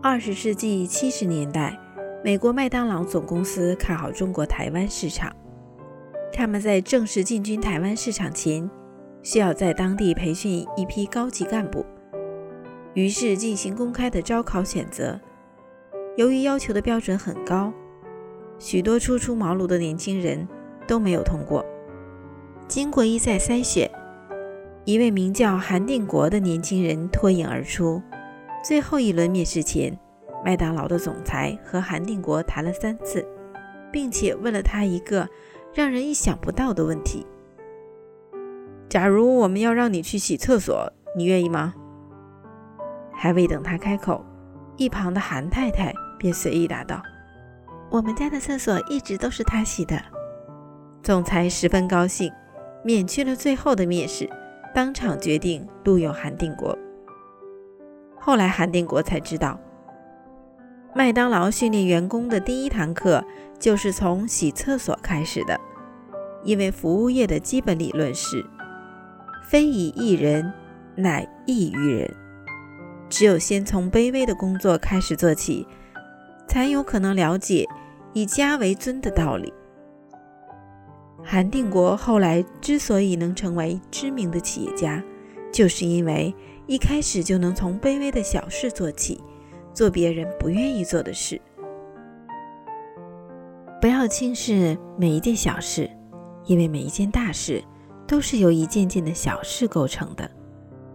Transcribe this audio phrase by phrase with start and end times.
[0.00, 1.76] 二十世纪七十年代，
[2.22, 5.34] 美国麦当劳总公司看好中国台湾市场，
[6.32, 8.70] 他们在正式进军台湾市场前，
[9.24, 11.84] 需要在当地培训一批高级干部，
[12.94, 15.20] 于是进行公开的招考选择。
[16.16, 17.72] 由于要求的标准很高，
[18.60, 20.46] 许多初出茅庐的年轻人
[20.86, 21.66] 都没有通过。
[22.68, 23.90] 经过一再筛选，
[24.84, 28.00] 一位名叫韩定国的年轻人脱颖而出。
[28.68, 29.98] 最后一轮面试前，
[30.44, 33.26] 麦当劳的总裁和韩定国谈了三次，
[33.90, 35.26] 并且问了他一个
[35.72, 37.26] 让人意想不到的问题
[38.86, 41.72] ：“假如我们要让你去洗厕所，你愿意吗？”
[43.10, 44.22] 还未等他开口，
[44.76, 47.00] 一旁的韩太太便随意答道
[47.88, 49.98] ：“我们家的厕所一直都是他洗的。”
[51.02, 52.30] 总裁十分高兴，
[52.84, 54.28] 免去了最后的面试，
[54.74, 56.78] 当场决定录用韩定国。
[58.20, 59.58] 后来，韩定国才知道，
[60.94, 63.24] 麦当劳训练员工的第一堂课
[63.58, 65.58] 就是从洗厕所开始的。
[66.44, 68.46] 因为服务业的基本理论是
[69.48, 70.52] “非以一人，
[70.94, 72.14] 乃异于人”，
[73.10, 75.66] 只有先从卑微的工作开始做起，
[76.46, 77.66] 才有可能了解
[78.12, 79.52] 以家为尊的道理。
[81.24, 85.02] 韩定国后来之所以能成为知名的企业家，
[85.58, 86.32] 就是因为。
[86.68, 89.18] 一开始就能从卑微的小事做起，
[89.72, 91.40] 做别人不愿意做的事。
[93.80, 95.90] 不要轻视每一件小事，
[96.44, 97.64] 因为每一件大事
[98.06, 100.30] 都是由一件件的小事构成的。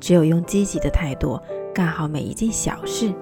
[0.00, 1.40] 只有用积极的态度
[1.72, 3.14] 干好每一件小事，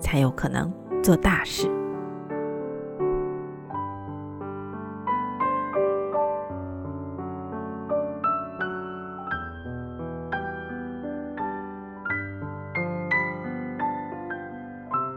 [0.00, 1.70] 才有可能做大事。